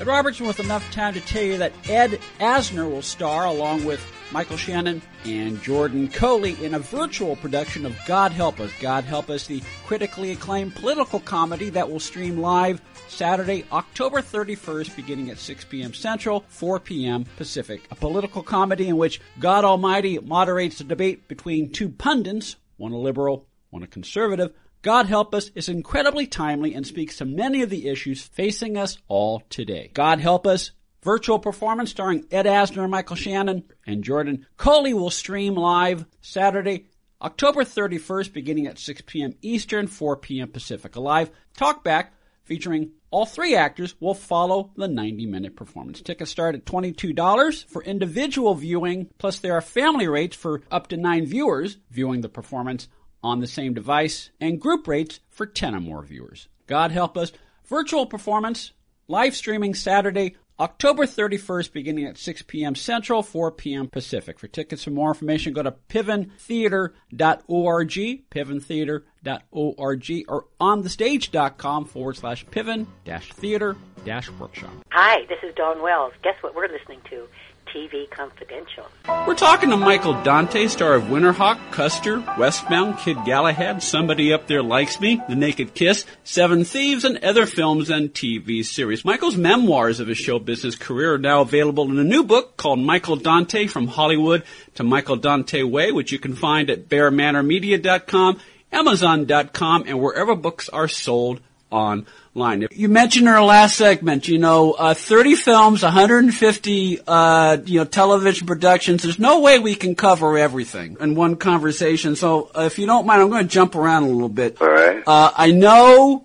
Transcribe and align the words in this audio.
Ed 0.00 0.06
Robertson 0.06 0.46
with 0.46 0.60
enough 0.60 0.88
time 0.92 1.14
to 1.14 1.20
tell 1.20 1.42
you 1.42 1.58
that 1.58 1.72
Ed 1.88 2.20
Asner 2.40 2.88
will 2.88 3.02
star 3.02 3.46
along 3.46 3.84
with 3.84 4.00
Michael 4.30 4.56
Shannon 4.56 5.02
and 5.24 5.60
Jordan 5.62 6.08
Coley 6.08 6.62
in 6.64 6.74
a 6.74 6.78
virtual 6.78 7.34
production 7.36 7.86
of 7.86 7.96
God 8.06 8.32
Help 8.32 8.60
Us. 8.60 8.70
God 8.80 9.04
Help 9.04 9.30
Us, 9.30 9.46
the 9.46 9.62
critically 9.86 10.32
acclaimed 10.32 10.74
political 10.74 11.18
comedy 11.18 11.70
that 11.70 11.90
will 11.90 12.00
stream 12.00 12.38
live 12.38 12.80
Saturday, 13.08 13.64
October 13.72 14.20
31st, 14.20 14.94
beginning 14.94 15.30
at 15.30 15.38
6 15.38 15.64
p.m. 15.64 15.94
Central, 15.94 16.44
4 16.48 16.78
p.m. 16.80 17.24
Pacific. 17.36 17.82
A 17.90 17.94
political 17.94 18.42
comedy 18.42 18.88
in 18.88 18.98
which 18.98 19.20
God 19.40 19.64
Almighty 19.64 20.18
moderates 20.18 20.80
a 20.80 20.84
debate 20.84 21.26
between 21.26 21.72
two 21.72 21.88
pundits, 21.88 22.56
one 22.76 22.92
a 22.92 22.98
liberal, 22.98 23.46
one 23.70 23.82
a 23.82 23.86
conservative. 23.86 24.52
God 24.82 25.06
Help 25.06 25.34
Us 25.34 25.50
is 25.56 25.68
incredibly 25.68 26.26
timely 26.26 26.72
and 26.72 26.86
speaks 26.86 27.16
to 27.16 27.24
many 27.24 27.62
of 27.62 27.70
the 27.70 27.88
issues 27.88 28.22
facing 28.22 28.76
us 28.76 28.96
all 29.08 29.42
today. 29.50 29.90
God 29.92 30.20
Help 30.20 30.46
Us 30.46 30.70
virtual 31.02 31.40
performance 31.40 31.90
starring 31.90 32.26
Ed 32.30 32.46
Asner, 32.46 32.88
Michael 32.88 33.16
Shannon, 33.16 33.64
and 33.86 34.04
Jordan 34.04 34.46
Coley 34.56 34.94
will 34.94 35.10
stream 35.10 35.56
live 35.56 36.06
Saturday, 36.20 36.86
October 37.20 37.64
31st, 37.64 38.32
beginning 38.32 38.66
at 38.68 38.78
6 38.78 39.02
p.m. 39.06 39.34
Eastern, 39.42 39.88
4 39.88 40.16
p.m. 40.18 40.48
Pacific. 40.48 40.94
A 40.94 41.00
live 41.00 41.32
talkback 41.56 42.10
featuring 42.44 42.92
all 43.10 43.26
three 43.26 43.56
actors 43.56 43.94
will 44.00 44.14
follow 44.14 44.70
the 44.76 44.86
90 44.86 45.26
minute 45.26 45.56
performance. 45.56 46.00
Tickets 46.00 46.30
start 46.30 46.54
at 46.54 46.64
$22 46.64 47.64
for 47.66 47.82
individual 47.82 48.54
viewing, 48.54 49.08
plus 49.18 49.40
there 49.40 49.54
are 49.54 49.60
family 49.60 50.06
rates 50.06 50.36
for 50.36 50.62
up 50.70 50.86
to 50.88 50.96
nine 50.96 51.26
viewers 51.26 51.78
viewing 51.90 52.20
the 52.20 52.28
performance 52.28 52.86
on 53.22 53.40
the 53.40 53.46
same 53.46 53.74
device, 53.74 54.30
and 54.40 54.60
group 54.60 54.86
rates 54.86 55.20
for 55.30 55.46
10 55.46 55.74
or 55.74 55.80
more 55.80 56.02
viewers. 56.02 56.48
God 56.66 56.92
help 56.92 57.16
us. 57.16 57.32
Virtual 57.64 58.06
performance, 58.06 58.72
live 59.08 59.34
streaming 59.34 59.74
Saturday, 59.74 60.36
October 60.60 61.06
31st, 61.06 61.72
beginning 61.72 62.04
at 62.06 62.18
6 62.18 62.42
p.m. 62.42 62.74
Central, 62.74 63.22
4 63.22 63.52
p.m. 63.52 63.86
Pacific. 63.88 64.40
For 64.40 64.48
tickets 64.48 64.86
and 64.86 64.96
more 64.96 65.10
information, 65.10 65.52
go 65.52 65.62
to 65.62 65.74
piventheater.org, 65.88 67.90
piventheater.org, 68.30 70.24
or 70.28 70.46
onthestage.com 70.60 71.84
forward 71.84 72.16
slash 72.16 72.44
piven 72.46 72.86
dash 73.04 73.32
theater 73.32 73.76
dash 74.04 74.28
workshop. 74.30 74.72
Hi, 74.90 75.24
this 75.28 75.38
is 75.42 75.54
Dawn 75.54 75.80
Wells. 75.80 76.12
Guess 76.22 76.42
what 76.42 76.56
we're 76.56 76.68
listening 76.68 77.00
to? 77.10 77.28
TV 77.74 78.08
Confidential. 78.10 78.86
We're 79.26 79.34
talking 79.34 79.70
to 79.70 79.76
Michael 79.76 80.22
Dante, 80.22 80.66
star 80.68 80.94
of 80.94 81.04
Winterhawk, 81.04 81.72
Custer, 81.72 82.20
Westbound, 82.38 82.98
Kid 82.98 83.18
Galahad, 83.24 83.82
Somebody 83.82 84.32
Up 84.32 84.46
There 84.46 84.62
Likes 84.62 85.00
Me, 85.00 85.20
The 85.28 85.34
Naked 85.34 85.74
Kiss, 85.74 86.04
Seven 86.24 86.64
Thieves, 86.64 87.04
and 87.04 87.18
other 87.18 87.46
films 87.46 87.90
and 87.90 88.12
TV 88.12 88.64
series. 88.64 89.04
Michael's 89.04 89.36
memoirs 89.36 90.00
of 90.00 90.08
his 90.08 90.18
show 90.18 90.38
business 90.38 90.74
career 90.74 91.14
are 91.14 91.18
now 91.18 91.40
available 91.40 91.90
in 91.90 91.98
a 91.98 92.04
new 92.04 92.22
book 92.22 92.56
called 92.56 92.78
Michael 92.78 93.16
Dante 93.16 93.66
From 93.66 93.86
Hollywood 93.86 94.44
to 94.74 94.82
Michael 94.82 95.16
Dante 95.16 95.62
Way, 95.62 95.92
which 95.92 96.12
you 96.12 96.18
can 96.18 96.34
find 96.34 96.70
at 96.70 96.88
bearmanormedia.com, 96.88 98.40
amazon.com, 98.72 99.84
and 99.86 100.00
wherever 100.00 100.34
books 100.34 100.68
are 100.68 100.88
sold 100.88 101.40
online. 101.70 102.66
You 102.70 102.88
mentioned 102.88 103.26
in 103.26 103.32
our 103.32 103.44
last 103.44 103.76
segment, 103.76 104.28
you 104.28 104.38
know, 104.38 104.72
uh, 104.72 104.94
30 104.94 105.34
films, 105.34 105.82
150, 105.82 107.00
uh, 107.06 107.58
you 107.64 107.80
know, 107.80 107.84
television 107.84 108.46
productions. 108.46 109.02
There's 109.02 109.18
no 109.18 109.40
way 109.40 109.58
we 109.58 109.74
can 109.74 109.94
cover 109.94 110.38
everything 110.38 110.96
in 111.00 111.14
one 111.14 111.36
conversation. 111.36 112.16
So, 112.16 112.50
uh, 112.56 112.62
if 112.62 112.78
you 112.78 112.86
don't 112.86 113.06
mind, 113.06 113.22
I'm 113.22 113.30
going 113.30 113.42
to 113.42 113.52
jump 113.52 113.74
around 113.74 114.04
a 114.04 114.08
little 114.08 114.28
bit. 114.28 114.60
All 114.60 114.68
right. 114.68 115.02
Uh, 115.06 115.30
I 115.36 115.50
know 115.50 116.24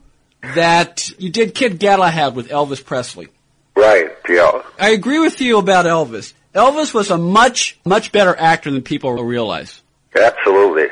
that 0.55 1.09
you 1.19 1.29
did 1.29 1.55
Kid 1.55 1.79
Galahad 1.79 2.35
with 2.35 2.49
Elvis 2.49 2.83
Presley. 2.83 3.29
Right, 3.75 4.11
yeah. 4.29 4.61
I 4.79 4.89
agree 4.89 5.19
with 5.19 5.41
you 5.41 5.57
about 5.57 5.85
Elvis. 5.85 6.33
Elvis 6.53 6.93
was 6.93 7.09
a 7.09 7.17
much, 7.17 7.79
much 7.85 8.11
better 8.11 8.35
actor 8.35 8.69
than 8.69 8.83
people 8.83 9.11
realize. 9.23 9.81
Absolutely. 10.15 10.87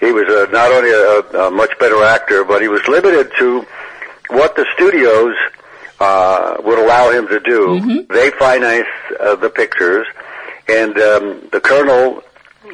He 0.00 0.12
was 0.12 0.26
uh, 0.28 0.50
not 0.50 0.70
only 0.72 0.90
a, 0.90 1.46
a 1.46 1.50
much 1.50 1.78
better 1.78 2.02
actor, 2.02 2.44
but 2.44 2.62
he 2.62 2.68
was 2.68 2.86
limited 2.88 3.30
to 3.38 3.66
what 4.30 4.56
the 4.56 4.66
studios 4.74 5.34
uh, 6.00 6.56
would 6.64 6.78
allow 6.78 7.10
him 7.10 7.28
to 7.28 7.38
do. 7.40 7.66
Mm-hmm. 7.68 8.12
They 8.12 8.30
financed 8.32 8.88
uh, 9.20 9.36
the 9.36 9.50
pictures, 9.50 10.06
and 10.68 10.96
um, 10.98 11.48
the 11.52 11.60
colonel 11.60 12.22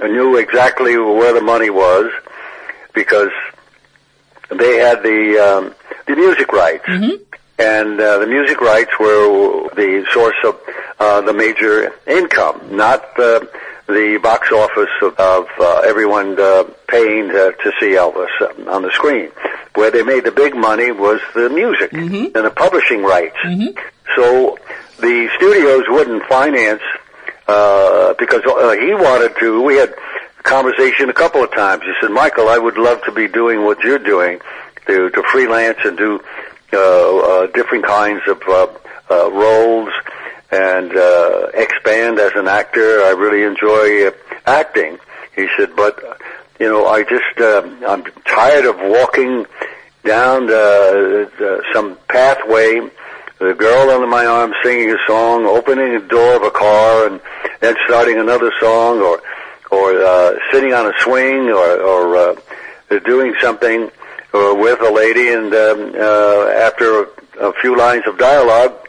knew 0.01 0.37
exactly 0.37 0.97
where 0.97 1.33
the 1.33 1.41
money 1.41 1.71
was 1.71 2.11
because 2.95 3.31
they 4.51 4.77
had 4.79 5.03
the 5.03 5.39
um, 5.39 5.75
the 6.07 6.15
music 6.15 6.53
rights, 6.53 6.85
Mm-hmm. 6.87 7.23
and 7.59 8.01
uh, 8.01 8.19
the 8.19 8.27
music 8.27 8.61
rights 8.61 8.93
were 9.01 9.69
the 9.75 10.07
source 10.13 10.37
of 10.45 10.61
uh, 11.01 11.21
the 11.23 11.33
major 11.33 11.93
income, 12.07 12.61
not 12.71 13.03
uh, 13.19 13.41
the 13.87 14.19
box 14.23 14.51
office 14.51 14.91
of, 15.03 15.15
of 15.19 15.47
uh, 15.61 15.81
everyone 15.85 16.39
uh, 16.41 16.65
paying 16.89 17.29
to, 17.29 17.55
to 17.63 17.73
see 17.79 17.93
Elvis 17.93 18.31
on 18.69 18.83
the 18.83 18.91
screen. 18.93 19.31
Where 19.75 19.91
they 19.91 20.03
made 20.03 20.25
the 20.25 20.33
big 20.33 20.57
money 20.57 20.91
was 20.91 21.21
the 21.35 21.51
music 21.51 21.93
and 21.93 22.35
the 22.35 22.51
publishing 22.51 23.03
rights. 23.03 23.37
So 24.17 24.59
the 24.99 25.29
studios 25.37 25.85
wouldn't 25.89 26.25
finance 26.25 26.83
uh, 27.47 28.15
because 28.19 28.43
uh, 28.45 28.73
he 28.73 28.95
wanted 28.95 29.37
to. 29.41 29.63
We 29.63 29.77
had 29.77 29.95
conversation 30.43 31.11
a 31.11 31.13
couple 31.13 31.45
of 31.45 31.53
times. 31.53 31.83
He 31.85 31.93
said, 32.01 32.11
"Michael, 32.11 32.49
I 32.49 32.59
would 32.59 32.79
love 32.79 33.03
to 33.05 33.13
be 33.13 33.29
doing 33.29 33.65
what 33.65 33.81
you're 33.81 33.99
doing, 33.99 34.41
to 34.87 35.11
to 35.11 35.23
freelance 35.31 35.79
and 35.85 35.97
do 35.97 36.21
uh, 36.73 37.17
uh, 37.19 37.47
different 37.49 37.85
kinds 37.85 38.23
of 38.27 38.43
uh, 38.49 38.67
uh, 39.11 39.31
roles 39.31 39.93
and 40.51 40.97
uh, 40.97 41.49
expand 41.55 42.19
as 42.19 42.33
an 42.35 42.49
actor. 42.49 43.03
I 43.03 43.11
really 43.11 43.43
enjoy 43.43 44.09
uh, 44.09 44.13
acting." 44.47 44.99
He 45.35 45.49
said, 45.57 45.77
"But 45.77 46.03
you 46.59 46.69
know, 46.69 46.87
I 46.87 47.03
just 47.03 47.39
uh, 47.41 47.69
I'm 47.87 48.05
tired 48.25 48.65
of 48.65 48.77
walking 48.79 49.47
down 50.05 50.51
uh, 50.51 51.27
uh, 51.41 51.61
some 51.73 51.99
pathway." 52.09 52.91
the 53.39 53.53
girl 53.53 53.91
under 53.91 54.07
my 54.07 54.25
arm 54.25 54.55
singing 54.63 54.91
a 54.91 54.97
song, 55.07 55.45
opening 55.45 55.93
the 55.93 56.07
door 56.09 56.37
of 56.37 56.43
a 56.43 56.51
car, 56.51 57.07
and 57.07 57.21
then 57.61 57.77
starting 57.85 58.19
another 58.19 58.53
song, 58.61 59.01
or 59.01 59.23
or 59.71 60.03
uh, 60.03 60.39
sitting 60.51 60.73
on 60.73 60.87
a 60.87 60.93
swing, 61.01 61.51
or 61.51 61.81
or 61.81 62.17
uh, 62.17 62.37
doing 63.05 63.35
something 63.41 63.91
uh, 64.33 64.55
with 64.57 64.81
a 64.81 64.91
lady, 64.91 65.29
and 65.29 65.53
um, 65.55 65.95
uh, 65.99 66.49
after 66.49 67.03
a, 67.03 67.07
a 67.41 67.53
few 67.61 67.77
lines 67.77 68.05
of 68.07 68.17
dialogue, 68.17 68.86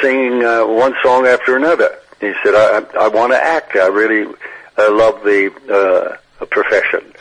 singing 0.00 0.44
uh, 0.44 0.66
one 0.66 0.94
song 1.02 1.26
after 1.26 1.56
another. 1.56 1.98
He 2.20 2.32
said, 2.42 2.54
"I 2.54 2.84
I, 2.98 3.08
want 3.08 3.32
to 3.32 3.42
act. 3.42 3.76
I 3.76 3.86
really 3.86 4.32
uh, 4.76 4.92
love 4.92 5.22
the 5.22 5.52
uh, 5.70 6.44
profession." 6.46 7.12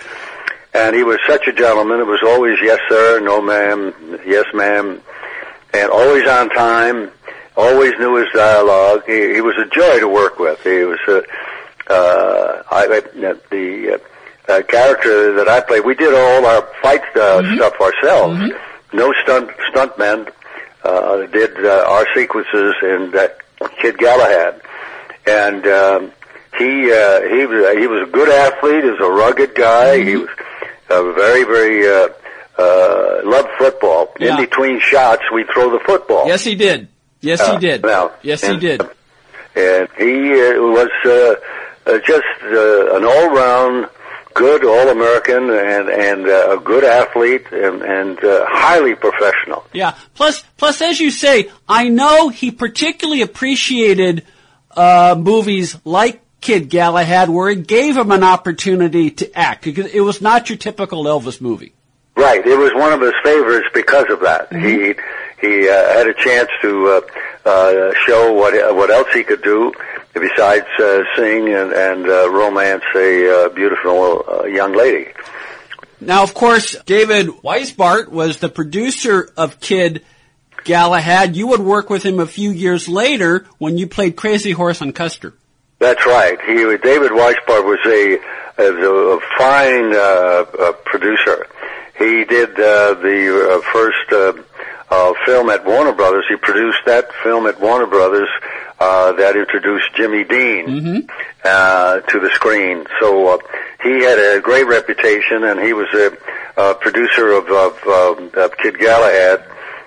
And 0.74 0.96
he 0.96 1.04
was 1.04 1.20
such 1.28 1.48
a 1.48 1.54
gentleman. 1.54 2.00
It 2.00 2.08
was 2.08 2.22
always 2.24 2.58
yes, 2.62 2.80
sir, 2.88 3.20
no, 3.20 3.42
ma'am, 3.42 4.20
yes, 4.26 4.46
ma'am 4.54 5.02
and 5.74 5.92
always 5.92 6.28
on 6.28 6.50
time, 6.50 7.12
always 7.56 7.94
knew 8.00 8.16
his 8.16 8.28
dialogue. 8.34 9.04
He, 9.06 9.34
he 9.34 9.42
was 9.42 9.56
a 9.58 9.66
joy 9.70 10.00
to 10.00 10.08
work 10.08 10.40
with. 10.40 10.62
He 10.64 10.84
was 10.84 11.00
a, 11.08 11.24
uh, 11.92 12.64
I, 12.72 12.88
the 12.88 14.02
uh, 14.50 14.62
character 14.64 15.34
that 15.36 15.48
I 15.48 15.62
played. 15.62 15.86
We 15.86 15.96
did 15.96 16.14
all 16.14 16.46
our 16.46 16.68
fight 16.82 17.04
uh, 17.16 17.56
stuff 17.56 17.80
ourselves. 17.80 18.54
No 18.94 19.14
stunt 19.24 19.50
stuntmen 19.70 20.32
uh, 20.88 21.26
did 21.28 21.66
uh, 21.66 21.86
our 21.88 22.06
sequences 22.16 22.74
in 22.82 23.12
that 23.12 23.38
Kid 23.82 23.98
Galahad, 23.98 24.62
and 25.26 25.66
um, 25.68 26.12
he 26.58 26.92
uh, 26.92 27.22
he 27.22 27.46
was 27.46 27.78
he 27.78 27.88
was 27.88 28.08
a 28.08 28.12
good 28.12 28.30
athlete. 28.30 28.84
He 28.84 28.90
was 28.90 29.00
a 29.02 29.12
rugged 29.12 29.56
guy. 29.56 30.04
He 30.04 30.16
was 30.18 30.30
uh, 30.90 31.04
very 31.14 31.44
very. 31.44 31.88
Uh, 31.88 32.10
uh, 32.60 33.22
loved 33.24 33.50
football. 33.60 34.12
Yeah. 34.20 34.32
In 34.32 34.38
between 34.46 34.80
shots, 34.80 35.22
we 35.32 35.44
throw 35.44 35.70
the 35.70 35.80
football. 35.86 36.26
Yes, 36.28 36.44
he 36.44 36.56
did. 36.56 36.88
Yes, 37.22 37.40
Uh, 37.40 37.54
he 37.54 37.60
did. 37.60 37.84
well, 37.84 38.12
yes, 38.24 38.42
he 38.42 38.58
did. 38.58 38.82
and 39.56 39.88
he 39.96 40.34
uh, 40.42 40.60
was 40.62 40.90
uh, 41.06 41.36
uh, 41.86 42.00
just 42.00 42.26
uh, 42.42 42.96
an 42.98 43.06
all-round 43.06 43.88
good 44.38 44.64
All-American 44.64 45.50
and 45.50 45.90
and 45.90 46.28
uh, 46.28 46.58
a 46.58 46.62
good 46.64 46.84
athlete 46.84 47.46
and 47.52 47.82
and 47.82 48.24
uh, 48.24 48.46
highly 48.48 48.96
professional. 48.96 49.66
Yeah. 49.74 49.96
Plus, 50.14 50.44
plus, 50.58 50.82
as 50.82 51.00
you 51.00 51.12
say, 51.12 51.50
I 51.68 51.90
know 51.90 52.30
he 52.30 52.52
particularly 52.52 53.22
appreciated 53.22 54.24
uh, 54.72 55.16
movies 55.18 55.76
like 55.84 56.22
Kid 56.40 56.70
Galahad 56.70 57.30
where 57.30 57.50
it 57.50 57.68
gave 57.68 57.98
him 57.98 58.12
an 58.12 58.24
opportunity 58.24 59.10
to 59.12 59.38
act 59.38 59.64
because 59.64 59.88
it 59.88 60.02
was 60.02 60.22
not 60.22 60.50
your 60.50 60.58
typical 60.58 61.04
Elvis 61.06 61.42
movie. 61.42 61.74
Right. 62.16 62.46
It 62.46 62.58
was 62.58 62.72
one 62.74 62.94
of 62.94 63.02
his 63.02 63.14
favorites 63.24 63.68
because 63.74 64.10
of 64.10 64.22
that. 64.22 64.50
Mm-hmm. 64.52 64.66
He 64.66 64.96
he 65.42 65.70
uh, 65.70 65.94
had 65.94 66.08
a 66.08 66.14
chance 66.14 66.50
to 66.62 66.88
uh, 66.88 67.50
uh, 67.50 67.94
show 68.06 68.34
what 68.34 68.54
what 68.76 68.92
else 68.92 69.08
he 69.14 69.24
could 69.24 69.42
do 69.42 69.74
besides 70.14 70.68
uh, 70.80 71.04
sing 71.16 71.54
and, 71.54 71.72
and 71.72 72.10
uh, 72.10 72.30
romance 72.30 72.84
a 72.96 73.46
uh, 73.46 73.50
beautiful 73.50 74.24
uh, 74.28 74.44
young 74.46 74.76
lady. 74.76 75.12
Now, 76.00 76.24
of 76.24 76.34
course, 76.34 76.76
David 76.86 77.28
Weisbart 77.28 78.10
was 78.10 78.38
the 78.38 78.50
producer 78.50 79.30
of 79.36 79.60
Kid 79.60 80.04
Galahad. 80.64 81.36
You 81.36 81.48
would 81.48 81.62
work 81.62 81.90
with 81.90 82.04
him 82.04 82.20
a 82.20 82.28
few 82.28 82.52
years 82.52 82.88
later 82.88 83.46
when 83.58 83.78
you 83.78 83.88
played 83.88 84.16
Crazy 84.16 84.52
Horse 84.52 84.82
on 84.82 84.92
Custer. 84.92 85.34
That's 85.80 86.06
right. 86.06 86.40
He 86.42 86.56
David 86.56 87.12
Weisbart 87.12 87.64
was 87.64 87.80
a, 87.86 88.20
a, 88.62 89.16
a 89.16 89.20
fine 89.38 89.94
uh, 89.94 90.46
uh, 90.60 90.72
producer. 90.86 91.48
He 91.98 92.26
did 92.26 92.52
uh, 92.52 92.94
the 92.96 93.52
uh, 93.52 93.72
first 93.72 94.12
uh, 94.12 94.34
uh, 94.90 95.14
film 95.26 95.50
at 95.50 95.66
Warner 95.66 95.94
Brothers. 95.94 96.26
He 96.30 96.36
produced 96.36 96.80
that 96.86 97.12
film 97.24 97.48
at 97.48 97.60
Warner 97.60 97.88
Brothers 97.88 98.30
uh, 98.80 99.12
that 99.14 99.36
introduced 99.36 99.94
Jimmy 99.96 100.24
Dean 100.24 100.68
mm-hmm. 100.68 101.10
uh, 101.44 102.00
to 102.02 102.20
the 102.20 102.30
screen. 102.34 102.86
So 103.00 103.36
uh, 103.36 103.38
he 103.84 104.04
had 104.04 104.20
a 104.20 104.42
great 104.42 104.68
reputation, 104.68 105.44
and 105.44 105.60
he 105.60 105.74
was 105.74 105.88
a, 105.94 106.18
a 106.62 106.76
producer 106.76 107.32
of, 107.32 107.48
of, 107.48 107.84
um, 107.88 108.32
of 108.36 108.58
Kid 108.58 108.78
Galahad. 108.78 109.44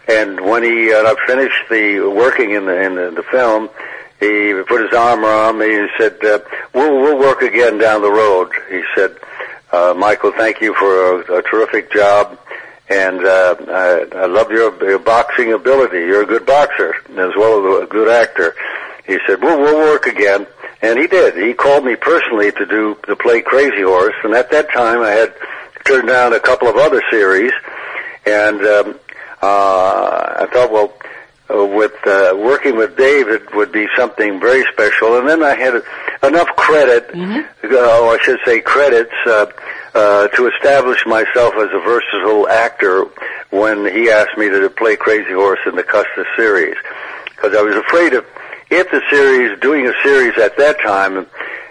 And 0.09 0.41
when 0.41 0.63
he 0.65 0.93
uh, 0.93 1.15
finished 1.27 1.69
the 1.69 2.01
working 2.01 2.51
in 2.51 2.67
the 2.67 2.83
in 2.83 2.97
the, 2.97 3.11
the 3.13 3.23
film, 3.23 3.71
he 4.19 4.53
put 4.67 4.83
his 4.83 4.93
arm 4.93 5.25
around 5.25 5.59
me 5.59 5.79
and 5.79 5.89
said, 5.97 6.25
uh, 6.25 6.41
"We'll 6.75 7.01
we'll 7.01 7.19
work 7.19 7.43
again 7.43 7.79
down 7.79 8.03
the 8.03 8.11
road." 8.11 8.51
He 8.69 8.83
said, 8.97 9.17
uh, 9.71 9.95
"Michael, 9.97 10.33
thank 10.33 10.61
you 10.61 10.75
for 10.75 11.23
a, 11.23 11.39
a 11.39 11.43
terrific 11.43 11.93
job." 11.93 12.39
and 12.91 13.25
uh, 13.25 13.55
I, 13.69 14.07
I 14.17 14.27
love 14.27 14.51
your, 14.51 14.77
your 14.85 14.99
boxing 14.99 15.53
ability. 15.53 15.99
You're 15.99 16.25
a 16.25 16.27
good 16.27 16.45
boxer 16.45 16.97
as 17.11 17.31
well 17.37 17.77
as 17.77 17.85
a 17.85 17.87
good 17.87 18.09
actor. 18.09 18.57
He 19.11 19.19
said, 19.27 19.43
"We'll 19.43 19.59
we'll 19.59 19.79
work 19.93 20.07
again," 20.07 20.47
and 20.83 20.99
he 20.99 21.07
did. 21.09 21.37
He 21.37 21.53
called 21.53 21.85
me 21.85 21.97
personally 21.97 22.53
to 22.53 22.65
do 22.65 22.97
to 23.07 23.17
play 23.17 23.43
Crazy 23.43 23.83
Horse, 23.83 24.15
and 24.23 24.35
at 24.35 24.51
that 24.53 24.73
time 24.73 25.03
I 25.03 25.11
had 25.11 25.35
turned 25.85 26.09
down 26.09 26.33
a 26.33 26.41
couple 26.41 26.69
of 26.69 26.77
other 26.77 27.03
series, 27.11 27.53
and 28.25 28.61
um, 28.63 29.01
uh, 29.43 30.45
I 30.45 30.47
thought, 30.53 30.71
well. 30.71 30.93
Uh, 31.53 31.65
with 31.67 31.95
uh, 32.07 32.33
working 32.37 32.77
with 32.77 32.97
David 32.97 33.43
would 33.57 33.73
be 33.73 33.89
something 33.97 34.39
very 34.39 34.65
special, 34.73 35.19
and 35.19 35.29
then 35.29 35.43
I 35.43 35.57
had 35.57 35.83
enough 36.23 36.47
credit, 36.55 37.09
mm-hmm. 37.09 37.75
uh, 37.75 38.07
or 38.07 38.15
I 38.15 38.19
should 38.23 38.39
say 38.45 38.61
credits, 38.61 39.11
uh, 39.27 39.47
uh, 39.93 40.29
to 40.29 40.47
establish 40.47 41.05
myself 41.07 41.55
as 41.57 41.71
a 41.73 41.81
versatile 41.81 42.49
actor 42.49 43.05
when 43.51 43.85
he 43.85 44.11
asked 44.11 44.39
me 44.39 44.49
to 44.49 44.71
play 44.71 44.95
Crazy 44.95 45.33
Horse 45.33 45.59
in 45.67 45.75
the 45.75 45.83
Custer 45.83 46.25
series. 46.37 46.77
Because 47.25 47.57
I 47.57 47.63
was 47.63 47.75
afraid 47.75 48.15
of, 48.15 48.25
if 48.71 48.91
the 48.91 49.03
series, 49.11 49.59
doing 49.61 49.87
a 49.87 49.93
series 50.03 50.39
at 50.39 50.57
that 50.59 50.81
time, 50.81 51.27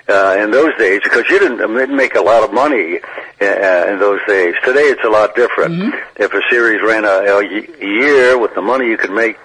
uh, 0.10 0.38
in 0.42 0.52
those 0.52 0.76
days, 0.78 1.02
because 1.04 1.30
you 1.30 1.40
didn't, 1.40 1.58
didn't 1.58 1.96
make 1.96 2.16
a 2.16 2.22
lot 2.22 2.44
of 2.44 2.52
money 2.52 3.00
uh, 3.42 3.86
in 3.88 4.00
those 4.00 4.20
days. 4.28 4.56
Today 4.64 4.90
it's 4.90 5.04
a 5.04 5.10
lot 5.10 5.36
different. 5.36 5.76
Mm-hmm. 5.76 6.24
If 6.24 6.34
a 6.34 6.42
series 6.50 6.82
ran 6.82 7.06
a, 7.06 7.08
a 7.08 7.44
year 7.44 8.38
with 8.38 8.56
the 8.56 8.62
money 8.62 8.88
you 8.88 8.98
could 8.98 9.12
make 9.12 9.38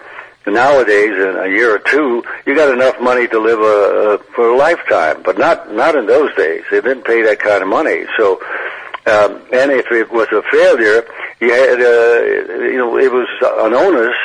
nowadays 0.47 1.13
in 1.13 1.37
a 1.37 1.49
year 1.49 1.75
or 1.75 1.79
two, 1.79 2.25
you 2.47 2.55
got 2.55 2.73
enough 2.73 3.01
money 3.01 3.27
to 3.29 3.39
live 3.39 3.61
a, 3.61 3.65
a, 3.65 4.19
for 4.35 4.51
a 4.51 4.57
lifetime, 4.57 5.23
but 5.23 5.39
not 5.39 5.73
not 5.73 5.95
in 5.97 6.07
those 6.07 6.35
days. 6.35 6.63
They 6.71 6.81
didn't 6.81 7.05
pay 7.05 7.23
that 7.23 7.41
kind 7.41 7.63
of 7.63 7.69
money. 7.69 8.05
So, 8.17 8.41
um, 9.07 9.43
and 9.53 9.71
if 9.71 9.91
it 9.91 10.11
was 10.11 10.29
a 10.33 10.43
failure, 10.51 11.05
you 11.41 11.53
had 11.53 11.81
uh, 11.81 12.65
you 12.65 12.79
know 12.79 12.99
it 12.99 13.13
was 13.13 13.29
an 13.43 13.75
onus 13.75 14.17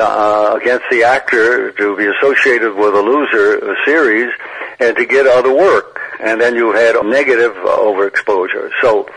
uh, 0.00 0.58
against 0.60 0.84
the 0.90 1.04
actor 1.04 1.72
to 1.72 1.96
be 1.96 2.06
associated 2.06 2.74
with 2.74 2.94
a 2.94 3.00
loser 3.00 3.76
series 3.84 4.32
and 4.78 4.96
to 4.96 5.06
get 5.06 5.26
other 5.26 5.54
work, 5.54 6.00
and 6.20 6.40
then 6.40 6.54
you 6.54 6.72
had 6.72 6.96
negative 7.04 7.52
overexposure. 7.54 8.70
So. 8.80 9.08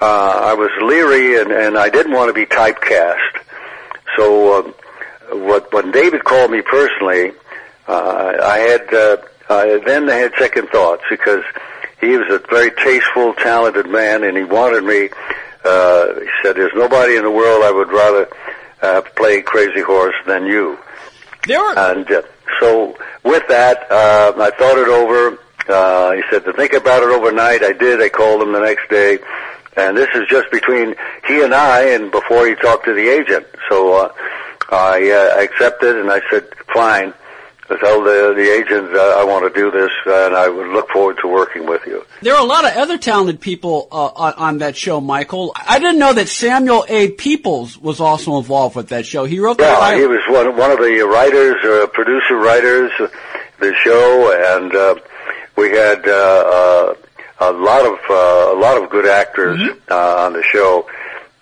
Uh, 0.00 0.42
I 0.44 0.54
was 0.54 0.70
leery 0.80 1.40
and, 1.40 1.50
and 1.50 1.76
I 1.76 1.88
didn't 1.88 2.12
want 2.12 2.28
to 2.28 2.32
be 2.32 2.46
typecast. 2.46 3.42
So, 4.16 4.60
um, 4.60 4.74
what 5.44 5.72
when 5.72 5.90
David 5.90 6.24
called 6.24 6.50
me 6.50 6.62
personally, 6.62 7.32
uh, 7.86 8.32
I 8.42 8.58
had 8.58 8.94
uh, 8.94 9.16
uh, 9.48 9.78
then 9.84 10.08
I 10.08 10.14
had 10.14 10.32
second 10.38 10.68
thoughts 10.68 11.02
because 11.10 11.42
he 12.00 12.16
was 12.16 12.28
a 12.30 12.38
very 12.48 12.70
tasteful, 12.70 13.34
talented 13.34 13.88
man, 13.88 14.24
and 14.24 14.36
he 14.36 14.44
wanted 14.44 14.84
me. 14.84 15.10
Uh, 15.64 16.20
he 16.20 16.28
said, 16.42 16.56
"There's 16.56 16.72
nobody 16.74 17.16
in 17.16 17.24
the 17.24 17.30
world 17.30 17.64
I 17.64 17.70
would 17.70 17.90
rather 17.90 18.28
uh, 18.82 19.02
play 19.16 19.42
Crazy 19.42 19.82
Horse 19.82 20.16
than 20.26 20.46
you." 20.46 20.78
There. 21.46 21.78
And 21.78 22.10
uh, 22.10 22.22
so 22.60 22.96
with 23.24 23.46
that, 23.48 23.90
uh, 23.90 24.32
I 24.36 24.50
thought 24.50 24.78
it 24.78 24.88
over. 24.88 25.38
Uh, 25.68 26.12
he 26.12 26.22
said 26.30 26.44
to 26.44 26.52
think 26.52 26.72
about 26.72 27.02
it 27.02 27.10
overnight. 27.10 27.62
I 27.62 27.72
did. 27.72 28.00
I 28.00 28.08
called 28.08 28.42
him 28.42 28.52
the 28.52 28.60
next 28.60 28.88
day, 28.88 29.18
and 29.76 29.96
this 29.96 30.08
is 30.14 30.26
just 30.28 30.50
between 30.50 30.94
he 31.26 31.42
and 31.42 31.54
I, 31.54 31.90
and 31.90 32.10
before 32.10 32.46
he 32.46 32.54
talked 32.54 32.84
to 32.86 32.94
the 32.94 33.08
agent. 33.08 33.46
So. 33.68 33.94
Uh, 33.94 34.12
I 34.70 35.10
uh, 35.10 35.40
I 35.40 35.44
accepted 35.44 35.96
and 35.96 36.10
I 36.10 36.20
said, 36.30 36.46
fine. 36.74 37.14
I 37.70 37.76
told 37.76 38.06
the, 38.06 38.32
the 38.34 38.50
agent 38.50 38.96
uh, 38.96 39.20
I 39.20 39.24
want 39.24 39.52
to 39.52 39.60
do 39.60 39.70
this 39.70 39.90
and 40.06 40.34
I 40.34 40.48
would 40.48 40.68
look 40.68 40.88
forward 40.90 41.18
to 41.22 41.28
working 41.28 41.66
with 41.66 41.82
you. 41.86 42.04
There 42.22 42.34
are 42.34 42.42
a 42.42 42.46
lot 42.46 42.64
of 42.64 42.76
other 42.76 42.96
talented 42.96 43.40
people 43.40 43.88
uh, 43.92 44.06
on, 44.06 44.32
on 44.34 44.58
that 44.58 44.76
show, 44.76 45.00
Michael. 45.00 45.52
I 45.54 45.78
didn't 45.78 45.98
know 45.98 46.14
that 46.14 46.28
Samuel 46.28 46.86
A. 46.88 47.10
Peeples 47.10 47.76
was 47.76 48.00
also 48.00 48.38
involved 48.38 48.76
with 48.76 48.88
that 48.88 49.04
show. 49.04 49.24
He 49.24 49.38
wrote 49.38 49.58
the 49.58 49.64
Yeah, 49.64 49.98
he 49.98 50.06
was 50.06 50.20
one, 50.28 50.56
one 50.56 50.70
of 50.70 50.78
the 50.78 51.00
writers, 51.02 51.56
uh, 51.64 51.86
producer 51.88 52.36
writers 52.36 52.90
of 53.00 53.12
the 53.60 53.74
show 53.84 54.56
and 54.56 54.74
uh, 54.74 54.94
we 55.56 55.70
had 55.70 56.08
uh, 56.08 56.12
uh, 56.12 56.94
a 57.40 57.52
lot 57.52 57.84
of 57.84 57.98
uh, 58.08 58.54
a 58.54 58.58
lot 58.58 58.82
of 58.82 58.90
good 58.90 59.06
actors 59.06 59.58
mm-hmm. 59.58 59.92
uh, 59.92 60.24
on 60.24 60.32
the 60.32 60.42
show 60.42 60.86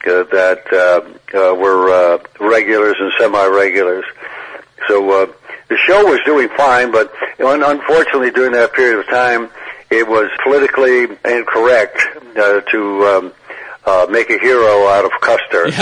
uh, 0.07 0.23
that 0.25 0.63
uh, 0.73 1.01
uh, 1.37 1.55
were 1.55 1.91
uh, 1.91 2.19
regulars 2.41 2.97
and 2.99 3.13
semi-regulars. 3.19 4.05
So 4.89 5.23
uh, 5.23 5.27
the 5.69 5.77
show 5.87 6.05
was 6.05 6.21
doing 6.25 6.49
fine, 6.57 6.93
but 6.93 7.13
unfortunately 7.39 8.31
during 8.31 8.53
that 8.53 8.73
period 8.73 9.01
of 9.01 9.07
time, 9.07 9.51
it 9.91 10.07
was 10.07 10.31
politically 10.43 11.05
incorrect 11.25 11.99
uh, 12.37 12.61
to 12.61 13.05
um, 13.07 13.33
uh, 13.85 14.07
make 14.11 14.31
a 14.31 14.39
hero 14.39 14.87
out 14.89 15.05
of 15.05 15.13
Custer. 15.21 15.69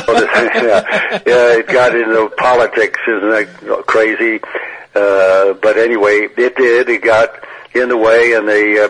Yeah. 0.00 0.50
yeah, 0.62 1.22
yeah, 1.26 1.58
it 1.58 1.66
got 1.66 1.94
into 1.94 2.30
politics, 2.36 2.98
isn't 3.06 3.30
that 3.30 3.84
crazy? 3.86 4.40
Uh, 4.94 5.54
but 5.54 5.76
anyway, 5.76 6.28
it 6.36 6.56
did. 6.56 6.88
It 6.88 7.02
got 7.02 7.30
in 7.74 7.88
the 7.88 7.96
way, 7.96 8.34
and 8.34 8.48
they 8.48 8.78
uh, 8.78 8.88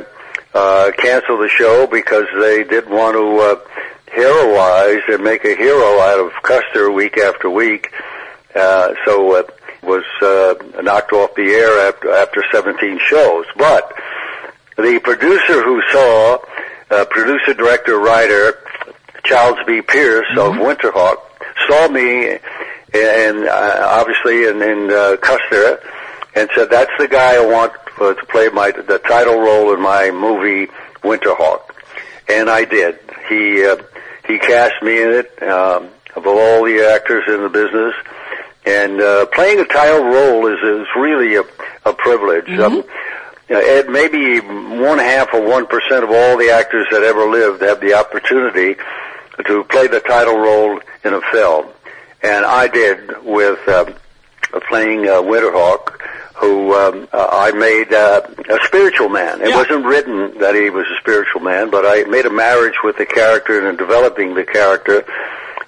uh, 0.54 0.90
canceled 0.98 1.40
the 1.40 1.48
show 1.48 1.86
because 1.86 2.26
they 2.40 2.64
didn't 2.64 2.92
want 2.94 3.14
to 3.14 3.38
uh, 3.38 3.56
heroize 4.12 5.02
and 5.08 5.22
make 5.22 5.44
a 5.44 5.54
hero 5.54 6.00
out 6.00 6.20
of 6.20 6.32
Custer 6.42 6.90
week 6.90 7.18
after 7.18 7.50
week. 7.50 7.92
Uh, 8.54 8.94
so 9.04 9.36
it 9.36 9.59
was 9.82 10.04
uh, 10.22 10.54
knocked 10.82 11.12
off 11.12 11.34
the 11.34 11.50
air 11.50 11.88
after, 11.88 12.10
after 12.10 12.44
17 12.52 13.00
shows. 13.06 13.46
But 13.56 13.92
the 14.76 15.00
producer 15.02 15.62
who 15.62 15.82
saw, 15.90 16.38
uh, 16.90 17.04
producer, 17.06 17.54
director, 17.54 17.98
writer, 17.98 18.58
Charles 19.24 19.58
B. 19.66 19.82
Pierce 19.82 20.26
mm-hmm. 20.34 20.60
of 20.60 20.66
Winterhawk, 20.66 21.16
saw 21.68 21.88
me 21.88 22.38
and 22.92 23.46
uh, 23.46 23.80
obviously 23.84 24.44
in, 24.44 24.62
in 24.62 24.90
uh, 24.90 25.16
Custer 25.20 25.80
and 26.34 26.48
said, 26.54 26.70
"That's 26.70 26.90
the 26.98 27.08
guy 27.08 27.36
I 27.36 27.46
want 27.46 27.72
uh, 28.00 28.14
to 28.14 28.26
play 28.26 28.48
my 28.48 28.70
the 28.70 28.98
title 28.98 29.38
role 29.38 29.72
in 29.74 29.80
my 29.80 30.10
movie 30.10 30.70
Winterhawk," 31.02 31.60
and 32.28 32.50
I 32.50 32.64
did. 32.64 32.98
He 33.28 33.64
uh, 33.64 33.76
he 34.26 34.38
cast 34.38 34.82
me 34.82 35.02
in 35.02 35.10
it 35.10 35.42
um, 35.42 35.88
of 36.16 36.26
all 36.26 36.64
the 36.64 36.92
actors 36.94 37.24
in 37.28 37.42
the 37.42 37.48
business, 37.48 37.94
and 38.70 39.00
uh, 39.00 39.26
playing 39.26 39.58
a 39.60 39.64
title 39.64 40.04
role 40.04 40.46
is 40.46 40.60
is 40.62 40.86
really 40.96 41.36
a, 41.36 41.42
a 41.84 41.92
privilege. 41.92 42.46
Mm-hmm. 42.46 42.62
Um, 42.62 42.84
Ed, 43.48 43.88
maybe 43.88 44.38
one 44.40 44.98
half 44.98 45.34
or 45.34 45.42
one 45.42 45.66
percent 45.66 46.04
of 46.04 46.10
all 46.10 46.36
the 46.36 46.50
actors 46.50 46.86
that 46.92 47.02
ever 47.02 47.26
lived 47.28 47.62
have 47.62 47.80
the 47.80 47.94
opportunity 47.94 48.76
to 49.46 49.64
play 49.64 49.88
the 49.88 50.00
title 50.00 50.38
role 50.38 50.80
in 51.04 51.14
a 51.14 51.20
film, 51.32 51.66
and 52.22 52.44
I 52.44 52.68
did 52.68 53.24
with 53.24 53.58
um, 53.68 53.94
playing 54.68 55.08
uh, 55.08 55.14
Winterhawk 55.22 55.96
who 56.40 56.74
um, 56.74 57.06
uh, 57.12 57.28
I 57.30 57.52
made 57.52 57.92
uh, 57.92 58.22
a 58.48 58.58
spiritual 58.64 59.10
man. 59.10 59.42
It 59.42 59.50
Yeah. 59.50 59.56
wasn't 59.56 59.84
written 59.84 60.38
that 60.38 60.54
he 60.54 60.70
was 60.70 60.86
a 60.86 60.98
spiritual 60.98 61.42
man, 61.42 61.68
but 61.68 61.84
I 61.84 62.04
made 62.08 62.24
a 62.24 62.30
marriage 62.30 62.76
with 62.82 62.96
the 62.96 63.04
character 63.04 63.58
and 63.58 63.66
in 63.68 63.76
developing 63.76 64.34
the 64.34 64.44
character 64.44 65.04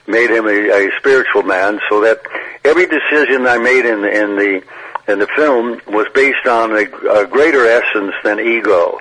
made 0.07 0.31
him 0.31 0.47
a, 0.47 0.87
a 0.87 0.91
spiritual 0.99 1.43
man 1.43 1.81
so 1.89 2.01
that 2.01 2.21
every 2.65 2.87
decision 2.87 3.47
I 3.47 3.59
made 3.59 3.87
in, 3.87 4.05
in 4.05 4.37
the 4.37 4.63
in 5.09 5.19
the 5.19 5.27
film 5.35 5.81
was 5.89 6.07
based 6.15 6.47
on 6.47 6.73
a, 6.73 6.85
a 7.11 7.27
greater 7.27 7.67
essence 7.67 8.15
than 8.23 8.39
ego. 8.39 9.01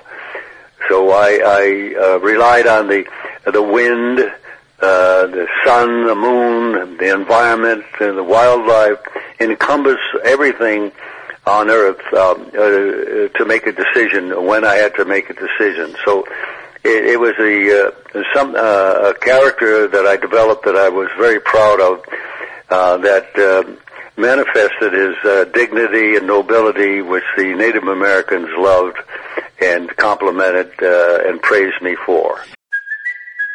So 0.88 1.10
I, 1.10 1.40
I 1.44 1.94
uh, 1.96 2.18
relied 2.18 2.66
on 2.66 2.88
the 2.88 3.04
the 3.44 3.62
wind, 3.62 4.18
uh, 4.18 5.26
the 5.26 5.46
sun, 5.64 6.06
the 6.06 6.14
moon, 6.14 6.96
the 6.96 7.14
environment, 7.14 7.84
and 8.00 8.18
the 8.18 8.24
wildlife 8.24 8.98
encompass 9.40 10.00
everything 10.24 10.92
on 11.46 11.70
Earth 11.70 12.00
um, 12.14 12.48
uh, 12.48 13.28
to 13.38 13.44
make 13.46 13.66
a 13.66 13.72
decision 13.72 14.44
when 14.44 14.64
I 14.64 14.76
had 14.76 14.94
to 14.96 15.04
make 15.04 15.28
a 15.30 15.34
decision. 15.34 15.96
So 16.04 16.24
it, 16.84 17.04
it 17.06 17.20
was 17.20 17.34
a 17.38 17.86
uh, 17.86 18.22
some 18.34 18.54
uh, 18.54 19.10
a 19.10 19.14
character 19.14 19.88
that 19.88 20.06
I 20.06 20.16
developed 20.16 20.64
that 20.64 20.76
I 20.76 20.88
was 20.88 21.08
very 21.16 21.40
proud 21.40 21.80
of. 21.80 22.04
Uh, 22.70 22.96
that 22.96 23.28
uh, 23.38 23.70
manifested 24.16 24.94
his 24.94 25.14
uh, 25.24 25.44
dignity 25.52 26.16
and 26.16 26.26
nobility, 26.26 27.02
which 27.02 27.24
the 27.36 27.54
Native 27.54 27.84
Americans 27.84 28.48
loved 28.56 28.96
and 29.60 29.94
complimented 29.96 30.72
uh, 30.82 31.18
and 31.26 31.40
praised 31.42 31.80
me 31.82 31.96
for. 32.06 32.40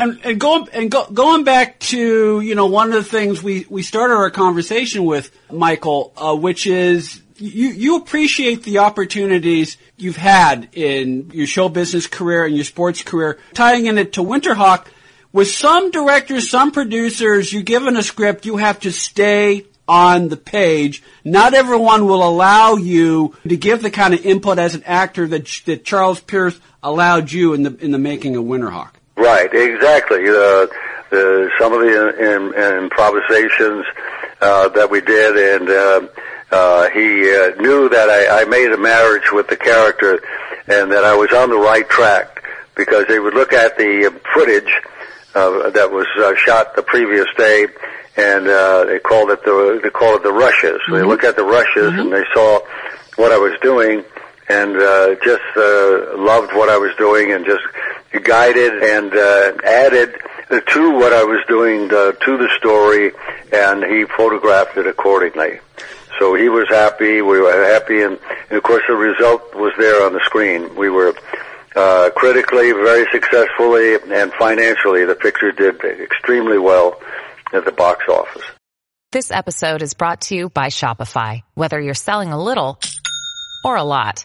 And, 0.00 0.18
and 0.24 0.40
going 0.40 0.66
and 0.72 0.90
go, 0.90 1.04
going 1.10 1.44
back 1.44 1.78
to 1.80 2.40
you 2.40 2.54
know 2.54 2.66
one 2.66 2.88
of 2.88 2.94
the 2.94 3.04
things 3.04 3.42
we 3.42 3.66
we 3.68 3.82
started 3.82 4.14
our 4.14 4.30
conversation 4.30 5.04
with 5.04 5.30
Michael, 5.52 6.14
uh, 6.16 6.34
which 6.34 6.66
is 6.66 7.20
you 7.36 7.68
you 7.68 7.96
appreciate 7.96 8.62
the 8.62 8.78
opportunities 8.78 9.76
you've 9.98 10.16
had 10.16 10.70
in 10.72 11.30
your 11.34 11.46
show 11.46 11.68
business 11.68 12.06
career 12.06 12.46
and 12.46 12.54
your 12.54 12.64
sports 12.64 13.02
career, 13.02 13.38
tying 13.52 13.86
in 13.86 13.98
it 13.98 14.14
to 14.14 14.22
Winterhawk. 14.22 14.86
With 15.32 15.48
some 15.48 15.90
directors, 15.90 16.50
some 16.50 16.72
producers, 16.72 17.52
you 17.52 17.62
given 17.62 17.96
a 17.96 18.02
script, 18.02 18.46
you 18.46 18.56
have 18.56 18.80
to 18.80 18.90
stay 18.90 19.66
on 19.86 20.28
the 20.28 20.36
page. 20.36 21.02
Not 21.24 21.52
everyone 21.52 22.06
will 22.06 22.26
allow 22.26 22.76
you 22.76 23.36
to 23.46 23.56
give 23.56 23.82
the 23.82 23.90
kind 23.90 24.14
of 24.14 24.24
input 24.24 24.58
as 24.58 24.74
an 24.74 24.82
actor 24.84 25.26
that 25.28 25.46
that 25.66 25.84
Charles 25.84 26.20
Pierce 26.20 26.58
allowed 26.82 27.30
you 27.30 27.52
in 27.52 27.64
the 27.64 27.76
in 27.76 27.90
the 27.90 27.98
making 27.98 28.36
of 28.36 28.44
Winterhawk. 28.44 28.92
Right, 29.20 29.52
exactly. 29.52 30.26
Uh, 30.30 30.66
uh, 31.12 31.48
some 31.58 31.74
of 31.74 31.80
the 31.80 32.08
in, 32.18 32.54
in 32.54 32.84
improvisations 32.84 33.84
uh, 34.40 34.68
that 34.70 34.88
we 34.90 35.02
did, 35.02 35.60
and 35.60 35.68
uh, 35.68 36.08
uh, 36.50 36.88
he 36.88 37.30
uh, 37.30 37.50
knew 37.60 37.90
that 37.90 38.08
I, 38.08 38.40
I 38.40 38.44
made 38.46 38.72
a 38.72 38.78
marriage 38.78 39.30
with 39.30 39.48
the 39.48 39.58
character, 39.58 40.22
and 40.68 40.90
that 40.90 41.04
I 41.04 41.14
was 41.14 41.32
on 41.34 41.50
the 41.50 41.58
right 41.58 41.86
track 41.86 42.42
because 42.74 43.04
they 43.08 43.18
would 43.18 43.34
look 43.34 43.52
at 43.52 43.76
the 43.76 44.18
footage 44.32 44.72
uh, 45.34 45.68
that 45.68 45.90
was 45.90 46.06
uh, 46.16 46.34
shot 46.36 46.74
the 46.74 46.82
previous 46.82 47.26
day, 47.36 47.66
and 48.16 48.48
uh, 48.48 48.84
they 48.86 49.00
called 49.00 49.30
it 49.30 49.44
the 49.44 49.80
they 49.82 49.90
call 49.90 50.16
it 50.16 50.22
the 50.22 50.32
rushes. 50.32 50.80
They 50.90 51.02
look 51.02 51.24
at 51.24 51.36
the 51.36 51.44
rushes, 51.44 51.92
and 51.92 52.10
they 52.10 52.24
saw 52.32 52.60
what 53.16 53.32
I 53.32 53.36
was 53.36 53.52
doing, 53.60 54.02
and 54.48 54.76
uh, 54.76 55.14
just 55.22 55.44
uh, 55.56 56.16
loved 56.16 56.54
what 56.54 56.70
I 56.70 56.78
was 56.78 56.96
doing, 56.96 57.32
and 57.32 57.44
just 57.44 57.64
guided 58.18 58.82
and 58.82 59.14
uh, 59.14 59.52
added 59.64 60.14
to 60.50 60.90
what 60.90 61.12
I 61.12 61.22
was 61.22 61.44
doing 61.46 61.84
uh, 61.92 62.12
to 62.12 62.36
the 62.36 62.48
story, 62.58 63.12
and 63.52 63.84
he 63.84 64.04
photographed 64.16 64.76
it 64.76 64.86
accordingly. 64.86 65.60
So 66.18 66.34
he 66.34 66.48
was 66.48 66.68
happy. 66.68 67.22
We 67.22 67.40
were 67.40 67.64
happy, 67.64 68.02
and, 68.02 68.18
and 68.48 68.58
of 68.58 68.62
course 68.62 68.82
the 68.88 68.94
result 68.94 69.54
was 69.54 69.72
there 69.78 70.04
on 70.04 70.12
the 70.12 70.20
screen. 70.24 70.74
We 70.74 70.90
were 70.90 71.14
uh, 71.76 72.10
critically 72.16 72.72
very 72.72 73.06
successfully, 73.12 73.94
and 73.94 74.32
financially 74.32 75.04
the 75.04 75.14
picture 75.14 75.52
did 75.52 75.82
extremely 75.84 76.58
well 76.58 77.00
at 77.52 77.64
the 77.64 77.72
box 77.72 78.04
office. 78.08 78.44
This 79.12 79.30
episode 79.30 79.82
is 79.82 79.94
brought 79.94 80.20
to 80.22 80.36
you 80.36 80.50
by 80.50 80.66
Shopify. 80.66 81.42
Whether 81.54 81.80
you're 81.80 81.94
selling 81.94 82.32
a 82.32 82.40
little 82.40 82.78
or 83.64 83.76
a 83.76 83.82
lot, 83.82 84.24